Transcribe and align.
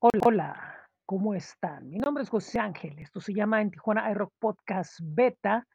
Hola, 0.00 0.88
¿cómo 1.06 1.34
están? 1.34 1.90
Mi 1.90 1.98
nombre 1.98 2.22
es 2.22 2.28
José 2.28 2.60
Ángel, 2.60 3.00
esto 3.00 3.20
se 3.20 3.34
llama 3.34 3.60
en 3.60 3.72
Tijuana 3.72 4.08
iRock 4.12 4.32
Podcast 4.38 5.00
Beta. 5.02 5.66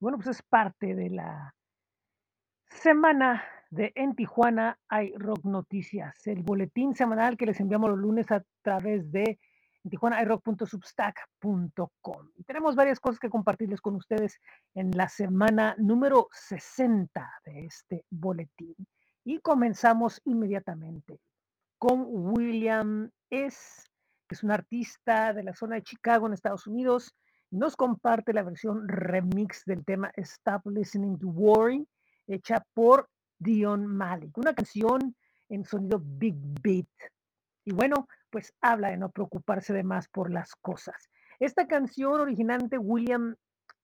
Bueno, 0.00 0.16
pues 0.16 0.28
es 0.28 0.42
parte 0.42 0.94
de 0.94 1.10
la 1.10 1.54
semana 2.70 3.44
de 3.68 3.92
En 3.94 4.16
Tijuana 4.16 4.78
iRock 4.90 5.44
Noticias, 5.44 6.26
el 6.26 6.42
boletín 6.42 6.94
semanal 6.94 7.36
que 7.36 7.44
les 7.44 7.60
enviamos 7.60 7.90
los 7.90 7.98
lunes 7.98 8.32
a 8.32 8.42
través 8.62 9.12
de 9.12 9.38
tijuanairock.substack.com. 9.86 12.30
Tenemos 12.46 12.74
varias 12.74 13.00
cosas 13.00 13.20
que 13.20 13.28
compartirles 13.28 13.82
con 13.82 13.96
ustedes 13.96 14.40
en 14.72 14.92
la 14.92 15.10
semana 15.10 15.74
número 15.76 16.28
60 16.32 17.30
de 17.44 17.66
este 17.66 18.06
boletín. 18.08 18.76
Y 19.24 19.40
comenzamos 19.40 20.22
inmediatamente 20.24 21.20
con 21.78 22.04
William 22.08 23.10
S., 23.30 23.84
que 24.28 24.34
es 24.34 24.42
un 24.42 24.50
artista 24.50 25.32
de 25.32 25.42
la 25.42 25.54
zona 25.54 25.76
de 25.76 25.82
Chicago 25.82 26.26
en 26.26 26.34
Estados 26.34 26.66
Unidos. 26.66 27.14
Nos 27.50 27.76
comparte 27.76 28.32
la 28.32 28.42
versión 28.42 28.86
remix 28.88 29.64
del 29.64 29.84
tema 29.84 30.12
Stop 30.16 30.66
Listening 30.66 31.18
to 31.18 31.28
Worry, 31.28 31.86
hecha 32.26 32.62
por 32.74 33.08
Dion 33.38 33.86
Malik, 33.86 34.36
una 34.36 34.54
canción 34.54 35.16
en 35.48 35.64
sonido 35.64 36.02
Big 36.04 36.36
Beat. 36.62 36.86
Y 37.64 37.72
bueno, 37.72 38.06
pues 38.30 38.52
habla 38.60 38.90
de 38.90 38.98
no 38.98 39.10
preocuparse 39.10 39.72
de 39.72 39.84
más 39.84 40.08
por 40.08 40.30
las 40.30 40.54
cosas. 40.56 41.08
Esta 41.38 41.66
canción 41.66 42.20
originalmente 42.20 42.76
William 42.76 43.34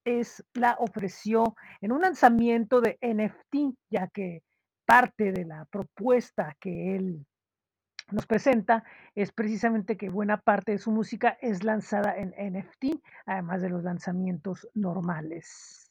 es 0.04 0.44
la 0.52 0.76
ofreció 0.78 1.54
en 1.80 1.92
un 1.92 2.02
lanzamiento 2.02 2.80
de 2.80 2.98
NFT, 3.00 3.76
ya 3.90 4.08
que 4.08 4.42
parte 4.84 5.32
de 5.32 5.46
la 5.46 5.64
propuesta 5.66 6.54
que 6.60 6.96
él 6.96 7.24
nos 8.10 8.26
presenta 8.26 8.84
es 9.14 9.32
precisamente 9.32 9.96
que 9.96 10.10
buena 10.10 10.38
parte 10.38 10.72
de 10.72 10.78
su 10.78 10.90
música 10.90 11.38
es 11.40 11.64
lanzada 11.64 12.14
en 12.16 12.34
NFT, 12.36 13.00
además 13.26 13.62
de 13.62 13.70
los 13.70 13.82
lanzamientos 13.82 14.68
normales. 14.74 15.90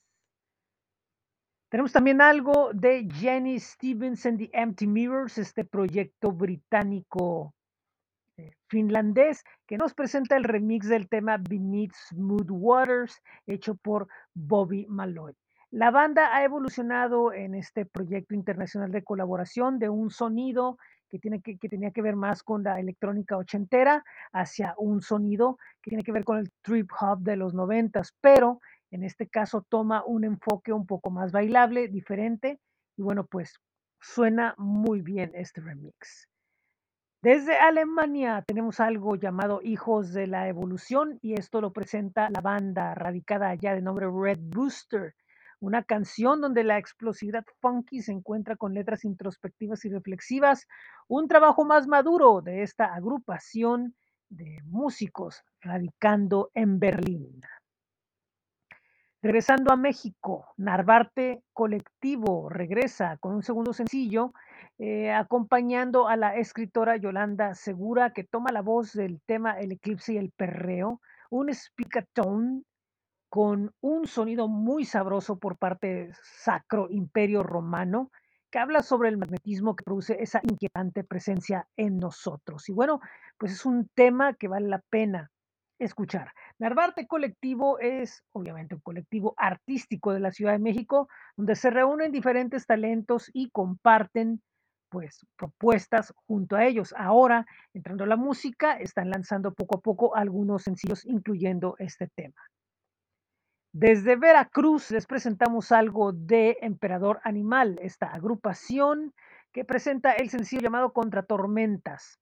Tenemos 1.70 1.92
también 1.92 2.22
algo 2.22 2.72
de 2.74 3.10
Jenny 3.12 3.60
Stevens 3.60 4.26
and 4.28 4.38
the 4.38 4.50
Empty 4.54 4.86
Mirrors, 4.86 5.40
este 5.40 5.66
proyecto 5.66 6.32
británico 6.32 7.56
eh, 8.38 8.54
finlandés 8.68 9.44
que 9.66 9.78
nos 9.78 9.96
presenta 9.96 10.38
el 10.38 10.44
remix 10.44 10.88
del 10.88 11.10
tema 11.10 11.38
Beneath 11.38 11.94
Smooth 12.10 12.50
Waters, 12.50 13.20
hecho 13.48 13.76
por 13.76 14.08
Bobby 14.36 14.86
Malloy. 14.88 15.34
La 15.72 15.90
banda 15.90 16.36
ha 16.36 16.44
evolucionado 16.44 17.34
en 17.34 17.56
este 17.56 17.88
proyecto 17.88 18.36
internacional 18.36 18.92
de 18.92 19.04
colaboración 19.04 19.80
de 19.80 19.90
un 19.90 20.12
sonido 20.12 20.78
que, 21.20 21.70
tenía 21.70 21.92
que 21.92 22.02
ver 22.02 22.16
más 22.16 22.44
con 22.44 22.64
la 22.64 22.80
electrónica 22.80 23.38
ochentera 23.38 24.04
hacia 24.32 24.76
un 24.78 25.02
sonido 25.02 25.58
que 25.82 25.90
tiene 25.90 26.04
que 26.04 26.12
ver 26.12 26.24
con 26.24 26.38
el 26.38 26.52
trip 26.62 26.90
hop 27.00 27.20
de 27.20 27.36
los 27.36 27.54
noventas, 27.54 28.16
pero 28.22 28.60
en 28.92 29.04
este 29.04 29.28
caso 29.28 29.66
toma 29.68 30.04
un 30.06 30.24
enfoque 30.24 30.72
un 30.72 30.86
poco 30.86 31.10
más 31.10 31.32
bailable, 31.32 31.88
diferente, 31.88 32.60
y 32.96 33.02
bueno, 33.02 33.26
pues 33.26 33.60
suena 34.00 34.54
muy 34.58 35.02
bien 35.02 35.32
este 35.34 35.62
remix. 35.62 36.28
Desde 37.24 37.56
Alemania 37.56 38.44
tenemos 38.46 38.82
algo 38.82 39.16
llamado 39.16 39.62
Hijos 39.64 40.12
de 40.12 40.28
la 40.28 40.50
Evolución 40.50 41.20
y 41.22 41.36
esto 41.36 41.62
lo 41.62 41.72
presenta 41.72 42.30
la 42.30 42.42
banda 42.42 42.94
radicada 42.96 43.48
allá 43.50 43.74
de 43.74 43.82
nombre 43.82 44.08
Red 44.14 44.40
Booster, 44.42 45.16
una 45.64 45.82
canción 45.82 46.42
donde 46.42 46.66
la 46.66 46.78
explosividad 46.78 47.46
funky 47.62 48.02
se 48.02 48.12
encuentra 48.12 48.58
con 48.58 48.74
letras 48.74 49.06
introspectivas 49.06 49.86
y 49.86 49.90
reflexivas, 49.90 50.68
un 51.08 51.30
trabajo 51.30 51.64
más 51.64 51.88
maduro 51.88 52.42
de 52.42 52.64
esta 52.64 52.94
agrupación 52.94 53.96
de 54.28 54.60
músicos 54.66 55.42
radicando 55.62 56.52
en 56.54 56.80
Berlín. 56.80 57.42
Regresando 59.22 59.72
a 59.72 59.78
México, 59.78 60.48
Narvarte 60.58 61.44
Colectivo 61.54 62.50
regresa 62.50 63.16
con 63.22 63.34
un 63.34 63.42
segundo 63.42 63.72
sencillo, 63.72 64.34
eh, 64.80 65.14
acompañando 65.14 66.10
a 66.10 66.18
la 66.18 66.36
escritora 66.36 66.98
Yolanda 66.98 67.56
Segura, 67.56 68.12
que 68.12 68.26
toma 68.26 68.52
la 68.52 68.62
voz 68.62 68.92
del 68.92 69.22
tema 69.22 69.58
El 69.58 69.72
eclipse 69.72 70.16
y 70.16 70.18
el 70.18 70.32
perreo, 70.32 71.00
un 71.30 71.54
speakatone 71.54 72.64
con 73.34 73.74
un 73.82 74.06
sonido 74.06 74.48
muy 74.48 74.86
sabroso 74.86 75.40
por 75.40 75.58
parte 75.58 75.88
de 75.88 76.14
Sacro 76.22 76.86
Imperio 76.92 77.42
Romano, 77.42 78.12
que 78.52 78.60
habla 78.60 78.84
sobre 78.84 79.10
el 79.10 79.18
magnetismo 79.18 79.76
que 79.76 79.84
produce 79.84 80.22
esa 80.22 80.40
inquietante 80.44 81.04
presencia 81.04 81.68
en 81.76 81.98
nosotros. 81.98 82.70
Y 82.70 82.74
bueno, 82.74 83.00
pues 83.40 83.54
es 83.54 83.66
un 83.66 83.90
tema 83.96 84.36
que 84.36 84.48
vale 84.48 84.68
la 84.68 84.84
pena 84.88 85.32
escuchar. 85.80 86.32
Narvarte 86.60 87.08
Colectivo 87.08 87.80
es 87.80 88.24
obviamente 88.34 88.76
un 88.76 88.82
colectivo 88.82 89.34
artístico 89.36 90.14
de 90.14 90.20
la 90.20 90.32
Ciudad 90.32 90.52
de 90.52 90.60
México, 90.60 91.08
donde 91.36 91.56
se 91.56 91.72
reúnen 91.72 92.12
diferentes 92.12 92.68
talentos 92.68 93.32
y 93.34 93.50
comparten 93.50 94.44
pues 94.90 95.26
propuestas 95.36 96.14
junto 96.28 96.56
a 96.56 96.66
ellos. 96.66 96.94
Ahora, 96.96 97.48
entrando 97.74 98.04
a 98.04 98.08
la 98.08 98.16
música, 98.16 98.78
están 98.78 99.10
lanzando 99.10 99.56
poco 99.56 99.80
a 99.80 99.82
poco 99.82 100.16
algunos 100.16 100.62
sencillos 100.62 101.04
incluyendo 101.04 101.76
este 101.80 102.10
tema. 102.16 102.40
Desde 103.76 104.18
Veracruz 104.18 104.92
les 104.92 105.08
presentamos 105.08 105.72
algo 105.72 106.14
de 106.14 106.60
Emperador 106.62 107.20
Animal, 107.24 107.80
esta 107.82 108.06
agrupación 108.06 109.16
que 109.52 109.66
presenta 109.66 110.12
el 110.12 110.30
sencillo 110.30 110.62
llamado 110.62 110.94
Contra 110.94 111.24
Tormentas, 111.24 112.20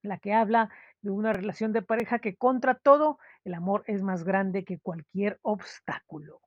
la 0.00 0.16
que 0.16 0.32
habla 0.32 0.70
de 1.02 1.10
una 1.10 1.34
relación 1.34 1.74
de 1.74 1.82
pareja 1.82 2.18
que 2.18 2.34
contra 2.34 2.74
todo 2.76 3.18
el 3.44 3.52
amor 3.52 3.84
es 3.88 4.02
más 4.02 4.24
grande 4.24 4.64
que 4.64 4.78
cualquier 4.78 5.38
obstáculo. 5.42 6.40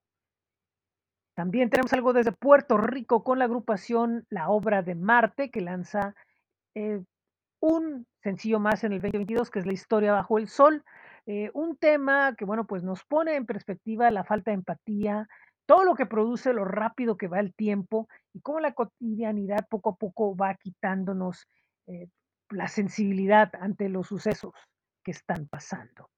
También 1.35 1.69
tenemos 1.69 1.93
algo 1.93 2.11
desde 2.11 2.31
Puerto 2.31 2.77
Rico 2.77 3.23
con 3.23 3.37
la 3.37 3.45
agrupación 3.45 4.25
La 4.31 4.49
Obra 4.49 4.81
de 4.81 4.95
Marte 4.95 5.51
que 5.51 5.61
lanza 5.61 6.15
eh, 6.73 7.03
un 7.59 8.07
sencillo 8.23 8.59
más 8.59 8.83
en 8.83 8.93
el 8.93 9.01
2022 9.01 9.51
que 9.51 9.59
es 9.59 9.67
La 9.67 9.73
Historia 9.73 10.13
Bajo 10.13 10.39
el 10.39 10.47
Sol. 10.47 10.83
Eh, 11.25 11.49
un 11.53 11.77
tema 11.77 12.35
que, 12.35 12.43
bueno, 12.43 12.65
pues 12.65 12.83
nos 12.83 13.03
pone 13.05 13.35
en 13.35 13.45
perspectiva 13.45 14.11
la 14.11 14.25
falta 14.25 14.51
de 14.51 14.55
empatía, 14.55 15.27
todo 15.65 15.85
lo 15.85 15.95
que 15.95 16.05
produce, 16.05 16.53
lo 16.53 16.65
rápido 16.65 17.15
que 17.15 17.29
va 17.29 17.39
el 17.39 17.53
tiempo 17.53 18.09
y 18.33 18.41
cómo 18.41 18.59
la 18.59 18.73
cotidianidad 18.73 19.65
poco 19.69 19.91
a 19.91 19.95
poco 19.95 20.35
va 20.35 20.55
quitándonos 20.55 21.47
eh, 21.87 22.09
la 22.49 22.67
sensibilidad 22.67 23.51
ante 23.59 23.87
los 23.87 24.07
sucesos 24.07 24.53
que 25.01 25.11
están 25.11 25.47
pasando. 25.47 26.09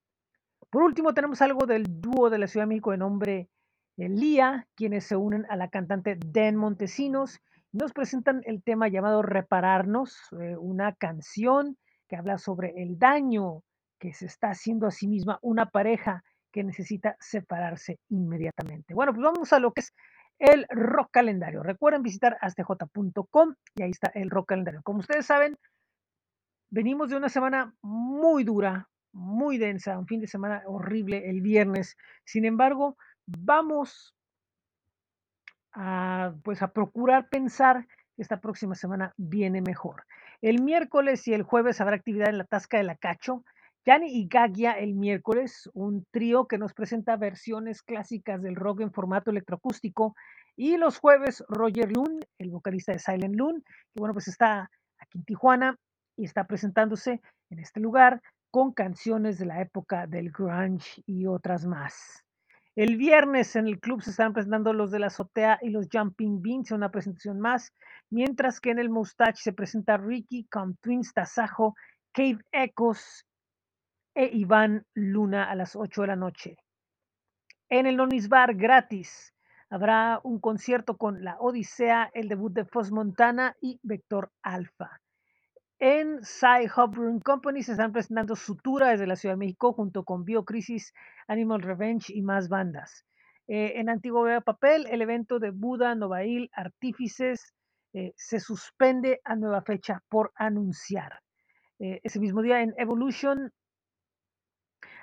Por 0.72 0.82
último, 0.82 1.14
tenemos 1.14 1.42
algo 1.44 1.68
del 1.68 1.86
dúo 1.88 2.32
de 2.32 2.40
la 2.40 2.48
Ciudad 2.48 2.64
de 2.66 2.70
México 2.70 2.92
de 2.92 2.98
nombre 2.98 3.50
eh, 3.98 4.10
Lía, 4.10 4.68
quienes 4.74 5.06
se 5.06 5.16
unen 5.16 5.46
a 5.50 5.56
la 5.56 5.70
cantante 5.70 6.18
Den 6.26 6.56
Montesinos 6.56 7.40
nos 7.72 7.92
presentan 7.92 8.42
el 8.46 8.64
tema 8.64 8.88
llamado 8.88 9.22
Repararnos, 9.22 10.30
una 10.32 10.96
canción 10.96 11.78
que 12.08 12.16
habla 12.16 12.38
sobre 12.38 12.74
el 12.82 12.98
daño 12.98 13.65
que 14.00 14.13
se 14.13 14.25
está 14.25 14.50
haciendo 14.50 14.88
a 14.88 14.91
sí 14.91 15.07
misma 15.07 15.39
una 15.41 15.67
pareja 15.67 16.23
que 16.51 16.63
necesita 16.63 17.16
separarse 17.19 18.00
inmediatamente. 18.09 18.94
Bueno, 18.94 19.13
pues 19.13 19.23
vamos 19.23 19.51
a 19.53 19.59
lo 19.59 19.73
que 19.73 19.81
es 19.81 19.94
el 20.39 20.66
rock 20.69 21.09
calendario. 21.11 21.63
Recuerden 21.63 22.01
visitar 22.01 22.38
astj.com 22.41 23.56
y 23.75 23.83
ahí 23.83 23.91
está 23.91 24.11
el 24.13 24.29
rock 24.29 24.50
calendario. 24.50 24.81
Como 24.83 25.00
ustedes 25.00 25.25
saben, 25.25 25.57
venimos 26.69 27.09
de 27.09 27.17
una 27.17 27.29
semana 27.29 27.73
muy 27.81 28.44
dura, 28.44 28.89
muy 29.13 29.57
densa, 29.57 29.97
un 29.97 30.07
fin 30.07 30.22
de 30.22 30.27
semana 30.27 30.63
horrible 30.66 31.29
el 31.29 31.41
viernes. 31.41 31.97
Sin 32.25 32.45
embargo, 32.45 32.97
vamos 33.25 34.13
a, 35.73 36.33
pues 36.44 36.62
a 36.62 36.72
procurar 36.72 37.29
pensar 37.29 37.88
que 38.16 38.22
esta 38.22 38.39
próxima 38.39 38.75
semana 38.75 39.13
viene 39.17 39.62
mejor. 39.62 40.06
El 40.41 40.62
miércoles 40.62 41.27
y 41.27 41.33
el 41.33 41.44
jueves 41.44 41.81
habrá 41.81 41.95
actividad 41.95 42.29
en 42.29 42.38
la 42.38 42.45
Tasca 42.45 42.77
de 42.77 42.83
la 42.83 42.95
Cacho. 42.95 43.44
Yani 43.86 44.08
y 44.08 44.28
Gagia 44.28 44.72
el 44.72 44.96
miércoles, 44.96 45.70
un 45.76 46.08
trío 46.10 46.48
que 46.48 46.58
nos 46.58 46.74
presenta 46.74 47.18
versiones 47.18 47.84
clásicas 47.84 48.42
del 48.42 48.56
rock 48.56 48.82
en 48.82 48.92
formato 48.92 49.30
electroacústico. 49.30 50.16
Y 50.56 50.78
los 50.78 50.98
jueves, 50.98 51.44
Roger 51.50 51.92
Loon, 51.92 52.20
el 52.40 52.50
vocalista 52.50 52.94
de 52.94 53.00
Silent 53.00 53.36
Loon, 53.36 53.62
que 53.62 54.00
bueno, 54.00 54.14
pues 54.14 54.28
está 54.28 54.72
aquí 54.98 55.20
en 55.20 55.26
Tijuana 55.26 55.78
y 56.18 56.26
está 56.26 56.46
presentándose 56.48 57.22
en 57.52 57.60
este 57.60 57.80
lugar 57.80 58.24
con 58.50 58.74
canciones 58.74 59.38
de 59.38 59.46
la 59.46 59.62
época 59.62 60.08
del 60.08 60.32
grunge 60.32 61.04
y 61.06 61.28
otras 61.28 61.68
más. 61.68 62.24
El 62.76 62.98
viernes 62.98 63.56
en 63.56 63.68
el 63.68 63.80
club 63.80 64.02
se 64.02 64.10
están 64.10 64.34
presentando 64.34 64.74
los 64.74 64.90
de 64.90 65.00
la 65.00 65.08
azotea 65.08 65.60
y 65.62 65.70
los 65.70 65.88
Jumping 65.92 66.42
Beans, 66.42 66.72
una 66.72 66.90
presentación 66.90 67.40
más, 67.40 67.72
mientras 68.10 68.60
que 68.60 68.72
en 68.72 68.80
el 68.80 68.90
Mustache 68.90 69.44
se 69.44 69.54
presenta 69.54 69.98
Ricky 69.98 70.46
con 70.46 70.76
Twins 70.78 71.14
Tasajo, 71.14 71.76
Cave 72.14 72.40
Echoes 72.52 73.26
e 74.15 74.29
Iván 74.33 74.85
Luna 74.94 75.51
a 75.51 75.56
las 75.56 75.75
8 75.75 76.01
de 76.01 76.07
la 76.07 76.15
noche. 76.15 76.57
En 77.69 77.85
el 77.85 77.97
Nonis 77.97 78.29
Bar 78.29 78.56
gratis 78.56 79.33
habrá 79.69 80.21
un 80.23 80.39
concierto 80.39 80.97
con 80.97 81.23
La 81.23 81.38
Odisea, 81.39 82.09
el 82.13 82.29
debut 82.29 82.53
de 82.53 82.65
Foz 82.65 82.91
Montana 82.91 83.56
y 83.62 83.79
Vector 83.83 84.31
Alfa. 84.41 85.01
en 85.77 86.23
Sci 86.23 86.69
Hub 86.75 86.91
Brewing 86.95 87.19
Company 87.19 87.62
se 87.62 87.73
están 87.73 87.91
presentando 87.91 88.35
Sutura 88.38 88.91
desde 88.91 89.07
la 89.07 89.17
Ciudad 89.17 89.33
de 89.33 89.39
México 89.39 89.73
junto 89.73 90.06
con 90.06 90.23
Biocrisis, 90.23 90.94
Animal 91.27 91.62
Revenge 91.62 92.13
y 92.13 92.21
más 92.21 92.47
bandas. 92.47 93.06
Eh, 93.47 93.73
en 93.75 93.89
Antiguo 93.89 94.23
Vea 94.23 94.39
Papel, 94.39 94.88
el 94.89 95.01
evento 95.01 95.38
de 95.38 95.51
Buda, 95.51 95.94
Novail, 95.94 96.50
Artífices 96.53 97.53
eh, 97.94 98.13
se 98.15 98.39
suspende 98.39 99.21
a 99.23 99.35
nueva 99.35 99.62
fecha 99.62 100.01
por 100.09 100.31
anunciar. 100.35 101.19
Eh, 101.79 102.00
ese 102.03 102.19
mismo 102.19 102.41
día 102.41 102.62
en 102.62 102.73
Evolution 102.77 103.51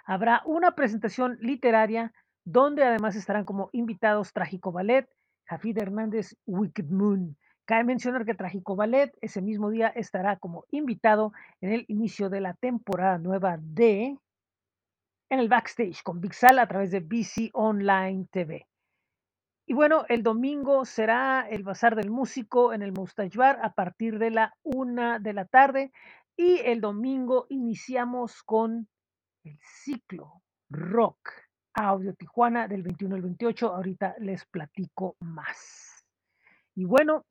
habrá 0.04 0.42
una 0.44 0.74
presentación 0.74 1.38
literaria 1.40 2.12
donde 2.44 2.84
además 2.84 3.16
estarán 3.16 3.44
como 3.44 3.70
invitados 3.72 4.32
Trágico 4.32 4.72
Ballet, 4.72 5.08
Jafid 5.46 5.78
Hernández, 5.78 6.36
Wicked 6.46 6.86
Moon. 6.86 7.36
Cabe 7.64 7.84
mencionar 7.84 8.24
que 8.24 8.34
Trágico 8.34 8.74
Ballet 8.74 9.12
ese 9.20 9.40
mismo 9.40 9.70
día 9.70 9.88
estará 9.88 10.36
como 10.36 10.64
invitado 10.70 11.32
en 11.60 11.72
el 11.72 11.84
inicio 11.88 12.28
de 12.28 12.40
la 12.40 12.54
temporada 12.54 13.18
nueva 13.18 13.58
de 13.60 14.18
en 15.30 15.38
el 15.38 15.48
backstage 15.48 16.02
con 16.02 16.20
Big 16.20 16.34
Sal 16.34 16.58
a 16.58 16.66
través 16.66 16.90
de 16.90 17.00
BC 17.00 17.50
Online 17.54 18.26
TV. 18.30 18.66
Y 19.66 19.74
bueno, 19.74 20.04
el 20.08 20.22
domingo 20.22 20.84
será 20.84 21.46
el 21.48 21.62
Bazar 21.62 21.94
del 21.96 22.10
Músico 22.10 22.74
en 22.74 22.82
el 22.82 22.92
Mustache 22.92 23.38
Bar 23.38 23.60
a 23.62 23.72
partir 23.72 24.18
de 24.18 24.30
la 24.30 24.54
una 24.62 25.18
de 25.18 25.32
la 25.32 25.46
tarde. 25.46 25.92
Y 26.36 26.58
el 26.58 26.80
domingo 26.80 27.46
iniciamos 27.48 28.42
con 28.42 28.88
el 29.44 29.58
ciclo 29.62 30.42
rock 30.70 31.30
audio 31.74 32.14
Tijuana 32.14 32.68
del 32.68 32.82
21 32.82 33.14
al 33.14 33.22
28. 33.22 33.74
Ahorita 33.74 34.14
les 34.18 34.44
platico 34.46 35.16
más. 35.20 36.04
Y 36.74 36.84
bueno, 36.84 37.24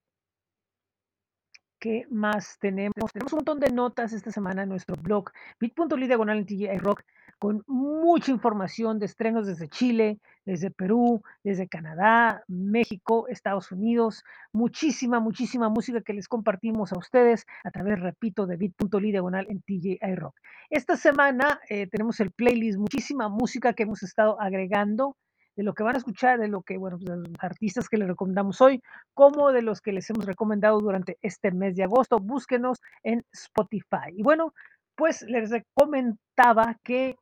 ¿qué 1.79 2.05
más 2.09 2.57
tenemos? 2.59 3.11
Tenemos 3.11 3.33
un 3.33 3.37
montón 3.37 3.59
de 3.59 3.71
notas 3.71 4.13
esta 4.13 4.31
semana 4.31 4.63
en 4.63 4.69
nuestro 4.69 4.95
blog 4.95 5.31
bit.ly 5.59 6.07
diagonal 6.07 6.45
en 6.47 6.79
Rock 6.79 7.03
con 7.41 7.63
mucha 7.65 8.29
información 8.31 8.99
de 8.99 9.07
estrenos 9.07 9.47
desde 9.47 9.67
Chile, 9.67 10.19
desde 10.45 10.69
Perú, 10.69 11.23
desde 11.43 11.67
Canadá, 11.67 12.43
México, 12.47 13.27
Estados 13.29 13.71
Unidos, 13.71 14.23
muchísima, 14.53 15.19
muchísima 15.19 15.67
música 15.67 16.01
que 16.01 16.13
les 16.13 16.27
compartimos 16.27 16.93
a 16.93 16.99
ustedes 16.99 17.47
a 17.63 17.71
través, 17.71 17.99
repito, 17.99 18.45
de 18.45 18.57
bit.ly 18.57 19.11
diagonal 19.11 19.47
en 19.49 19.59
TJI 19.63 20.15
Rock. 20.17 20.39
Esta 20.69 20.95
semana 20.95 21.59
eh, 21.67 21.87
tenemos 21.87 22.19
el 22.19 22.29
playlist, 22.29 22.77
muchísima 22.77 23.27
música 23.27 23.73
que 23.73 23.83
hemos 23.83 24.03
estado 24.03 24.39
agregando 24.39 25.17
de 25.55 25.63
lo 25.63 25.73
que 25.73 25.81
van 25.81 25.95
a 25.95 25.97
escuchar, 25.97 26.39
de 26.39 26.47
lo 26.47 26.61
que, 26.61 26.77
bueno, 26.77 26.99
de 26.99 27.17
los 27.17 27.27
artistas 27.39 27.89
que 27.89 27.97
les 27.97 28.07
recomendamos 28.07 28.61
hoy, 28.61 28.83
como 29.15 29.51
de 29.51 29.63
los 29.63 29.81
que 29.81 29.93
les 29.93 30.07
hemos 30.11 30.27
recomendado 30.27 30.79
durante 30.79 31.17
este 31.23 31.49
mes 31.51 31.75
de 31.75 31.85
agosto. 31.85 32.19
Búsquenos 32.19 32.79
en 33.01 33.25
Spotify. 33.33 34.11
Y 34.15 34.21
bueno, 34.21 34.53
pues 34.95 35.23
les 35.23 35.49
comentaba 35.73 36.77
que 36.83 37.15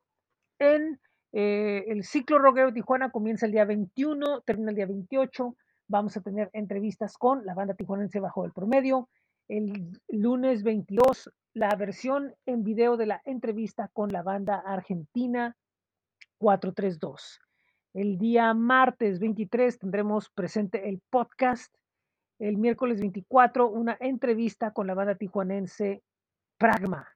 en 0.60 1.00
eh, 1.32 1.84
el 1.88 2.04
ciclo 2.04 2.38
Rockero 2.38 2.72
Tijuana 2.72 3.10
comienza 3.10 3.46
el 3.46 3.52
día 3.52 3.64
21, 3.64 4.42
termina 4.42 4.70
el 4.70 4.76
día 4.76 4.86
28. 4.86 5.56
Vamos 5.88 6.16
a 6.16 6.20
tener 6.20 6.50
entrevistas 6.52 7.16
con 7.16 7.44
la 7.44 7.54
banda 7.54 7.74
tijuanense 7.74 8.20
bajo 8.20 8.44
el 8.44 8.52
promedio. 8.52 9.08
El 9.48 9.90
lunes 10.08 10.62
22, 10.62 11.30
la 11.54 11.74
versión 11.74 12.34
en 12.46 12.62
video 12.62 12.96
de 12.96 13.06
la 13.06 13.20
entrevista 13.24 13.90
con 13.92 14.10
la 14.10 14.22
banda 14.22 14.62
argentina 14.64 15.56
432. 16.38 17.40
El 17.94 18.18
día 18.18 18.54
martes 18.54 19.18
23 19.18 19.78
tendremos 19.78 20.30
presente 20.30 20.88
el 20.88 21.00
podcast. 21.10 21.74
El 22.38 22.56
miércoles 22.56 23.00
24, 23.00 23.68
una 23.68 23.96
entrevista 23.98 24.72
con 24.72 24.86
la 24.86 24.94
banda 24.94 25.16
tijuanense 25.16 26.02
Pragma. 26.56 27.08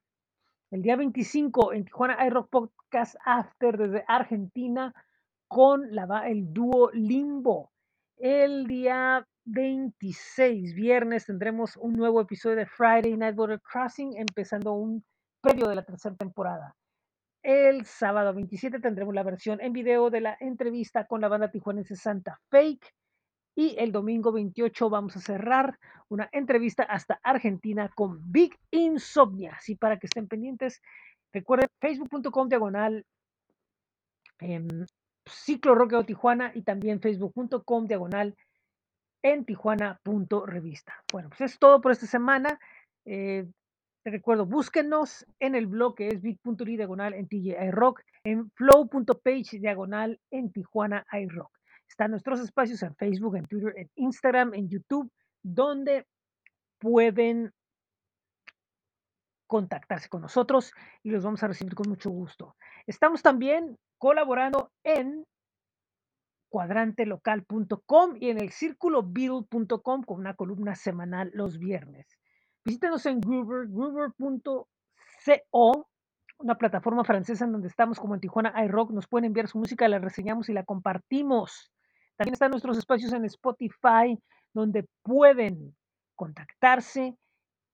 El 0.71 0.83
día 0.83 0.97
25 0.97 1.73
en 1.73 1.85
Tijuana 1.85 2.27
iRock 2.27 2.49
Podcast 2.51 3.17
After 3.25 3.77
desde 3.77 4.05
Argentina 4.09 4.93
con 5.47 5.95
la, 5.95 6.29
el 6.29 6.53
dúo 6.53 6.91
Limbo. 6.93 7.71
El 8.17 8.67
día 8.67 9.27
26, 9.45 10.75
viernes, 10.75 11.27
tendremos 11.27 11.77
un 11.77 11.93
nuevo 11.93 12.21
episodio 12.21 12.57
de 12.57 12.67
Friday 12.67 13.17
Night 13.17 13.37
Border 13.37 13.61
Crossing, 13.61 14.17
empezando 14.17 14.73
un 14.73 15.05
previo 15.41 15.69
de 15.69 15.77
la 15.77 15.85
tercera 15.85 16.17
temporada. 16.17 16.75
El 17.43 17.85
sábado 17.85 18.33
27 18.33 18.81
tendremos 18.81 19.15
la 19.15 19.23
versión 19.23 19.61
en 19.61 19.75
video 19.75 20.09
de 20.09 20.23
la 20.23 20.37
entrevista 20.41 21.07
con 21.07 21.21
la 21.21 21.29
banda 21.29 21.51
tijuanense 21.51 21.95
Santa 21.95 22.41
Fake. 22.49 22.95
Y 23.57 23.77
el 23.79 23.93
domingo 23.93 24.33
28 24.33 24.91
vamos 24.91 25.17
a 25.17 25.21
cerrar 25.21 25.79
una 26.09 26.29
entrevista 26.33 26.83
hasta 26.83 27.21
Argentina 27.23 27.91
con 27.95 28.33
Big 28.33 28.59
Insomnia. 28.71 29.55
Así 29.57 29.77
para 29.77 29.99
que 29.99 30.07
estén 30.07 30.27
pendientes. 30.27 30.83
Recuerden 31.33 31.69
facebook.com 31.81 32.49
diagonal 32.49 33.07
en 34.41 34.87
ciclo 35.27 35.75
rockeo 35.75 36.05
Tijuana 36.05 36.53
y 36.55 36.63
también 36.63 37.01
facebook.com 37.01 37.87
diagonal 37.87 38.37
en 39.23 39.45
tijuana.revista. 39.45 41.03
Bueno, 41.11 41.31
pues 41.31 41.41
es 41.53 41.59
todo 41.59 41.81
por 41.81 41.93
esta 41.93 42.07
semana. 42.07 42.61
Eh, 43.07 43.47
recuerdo, 44.05 44.45
búsquenos 44.47 45.27
en 45.41 45.55
el 45.55 45.67
blog 45.67 45.97
que 45.97 46.09
es 46.09 46.21
big.ly 46.21 46.77
diagonal 46.77 47.15
en 47.15 47.27
TJ 47.27 47.71
Rock, 47.71 48.03
en 48.25 48.51
flow.page 48.51 49.59
diagonal 49.59 50.21
en 50.31 50.53
Tijuana 50.53 51.07
iRock. 51.13 51.51
Están 51.95 52.11
nuestros 52.11 52.41
espacios 52.41 52.83
en 52.83 52.97
Facebook, 52.97 53.37
en 53.37 53.47
Twitter, 53.47 53.73
en 53.77 53.89
Instagram, 53.95 54.53
en 54.55 54.69
YouTube, 54.69 55.09
donde 55.45 56.05
pueden 56.81 57.53
contactarse 59.47 60.09
con 60.09 60.23
nosotros 60.23 60.73
y 61.05 61.11
los 61.11 61.23
vamos 61.23 61.45
a 61.45 61.47
recibir 61.47 61.77
con 61.77 61.89
mucho 61.89 62.11
gusto. 62.11 62.57
Estamos 62.89 63.23
también 63.23 63.79
colaborando 63.97 64.73
en 64.83 65.25
cuadrantelocal.com 66.49 68.17
y 68.19 68.31
en 68.31 68.41
el 68.41 68.51
círculobill.com 68.51 70.03
con 70.03 70.19
una 70.19 70.35
columna 70.35 70.75
semanal 70.75 71.31
los 71.33 71.61
viernes. 71.61 72.09
Visítenos 72.65 73.07
en 73.07 73.21
Groover, 73.21 73.69
groover.co 73.69 74.69
una 76.39 76.59
plataforma 76.59 77.05
francesa 77.05 77.45
en 77.45 77.53
donde 77.53 77.69
estamos 77.69 78.01
como 78.01 78.15
en 78.15 78.21
Tijuana 78.21 78.53
iRock. 78.65 78.91
Nos 78.91 79.07
pueden 79.07 79.27
enviar 79.27 79.47
su 79.47 79.59
música, 79.59 79.87
la 79.87 80.01
reseñamos 80.01 80.49
y 80.49 80.53
la 80.53 80.65
compartimos. 80.65 81.71
También 82.17 82.35
están 82.35 82.51
nuestros 82.51 82.79
espacios 82.79 83.13
en 83.13 83.25
Spotify 83.25 84.19
donde 84.53 84.87
pueden 85.03 85.77
contactarse 86.15 87.17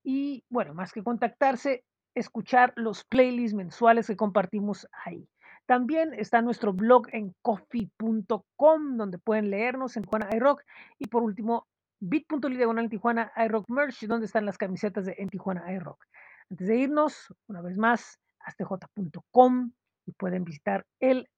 y, 0.03 0.43
bueno, 0.49 0.73
más 0.73 0.91
que 0.91 1.03
contactarse, 1.03 1.83
escuchar 2.15 2.73
los 2.75 3.03
playlists 3.05 3.55
mensuales 3.55 4.07
que 4.07 4.15
compartimos 4.15 4.87
ahí. 5.05 5.27
También 5.67 6.13
está 6.13 6.41
nuestro 6.41 6.73
blog 6.73 7.07
en 7.13 7.35
coffee.com 7.41 8.97
donde 8.97 9.19
pueden 9.19 9.51
leernos 9.51 9.95
en 9.95 10.03
Tijuana 10.03 10.29
iRock 10.35 10.63
y 10.97 11.07
por 11.07 11.23
último 11.23 11.67
bit.ly 11.99 12.57
diagonal 12.57 12.85
en 12.85 12.89
Tijuana 12.89 13.31
iRock 13.37 13.69
Merch 13.69 14.05
donde 14.07 14.25
están 14.25 14.45
las 14.45 14.57
camisetas 14.57 15.05
de 15.05 15.15
en 15.19 15.29
Tijuana 15.29 15.71
iRock. 15.71 16.03
Antes 16.49 16.67
de 16.67 16.77
irnos, 16.77 17.33
una 17.47 17.61
vez 17.61 17.77
más, 17.77 18.19
astj.com 18.39 19.71
y 20.07 20.11
pueden 20.13 20.43
visitar 20.43 20.85
el 20.99 21.29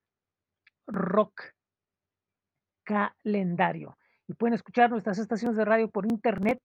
rock 0.88 1.54
calendario. 2.84 3.98
Y 4.28 4.34
pueden 4.34 4.54
escuchar 4.54 4.90
nuestras 4.90 5.20
estaciones 5.20 5.58
de 5.58 5.66
radio 5.66 5.90
por 5.90 6.06
internet 6.06 6.62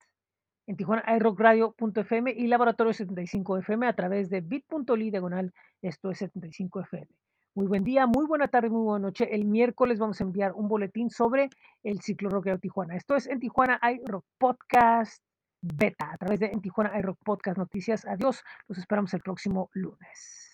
en 0.68 0.76
Tijuana 0.76 1.02
iRockRadio.fm 1.16 2.30
y 2.30 2.46
Laboratorio 2.46 2.92
75FM 2.92 3.88
a 3.88 3.94
través 3.94 4.28
de 4.28 4.42
bit.ly 4.42 5.10
diagonal, 5.10 5.52
esto 5.80 6.10
es 6.10 6.20
75FM. 6.20 7.08
Muy 7.54 7.66
buen 7.66 7.84
día, 7.84 8.06
muy 8.06 8.26
buena 8.26 8.48
tarde, 8.48 8.68
muy 8.68 8.82
buena 8.82 9.06
noche. 9.06 9.34
El 9.34 9.46
miércoles 9.46 9.98
vamos 9.98 10.20
a 10.20 10.24
enviar 10.24 10.52
un 10.52 10.68
boletín 10.68 11.10
sobre 11.10 11.48
el 11.82 12.00
ciclo 12.02 12.28
rockero 12.28 12.58
Tijuana. 12.58 12.96
Esto 12.96 13.16
es 13.16 13.26
en 13.26 13.40
Tijuana 13.40 13.80
iRock 13.82 14.24
Podcast 14.36 15.22
Beta 15.60 16.12
a 16.12 16.18
través 16.18 16.38
de 16.38 16.46
en 16.46 16.60
Tijuana 16.60 16.96
iRock 16.98 17.18
Podcast 17.24 17.58
Noticias. 17.58 18.04
Adiós, 18.04 18.44
los 18.68 18.78
esperamos 18.78 19.12
el 19.14 19.22
próximo 19.22 19.70
lunes. 19.72 20.47